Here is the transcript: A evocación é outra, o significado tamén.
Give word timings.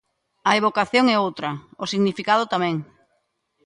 A 0.49 0.51
evocación 0.59 1.05
é 1.13 1.17
outra, 1.25 1.49
o 1.83 1.85
significado 1.93 2.43
tamén. 2.53 2.75